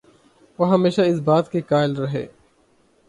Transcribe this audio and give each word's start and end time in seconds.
وہ 0.59 0.69
ہمیشہ 0.71 1.01
اس 1.01 1.19
بات 1.19 1.51
کے 1.51 1.61
قائل 1.61 1.93
رہے 1.95 2.25